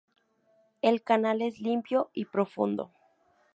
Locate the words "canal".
1.03-1.43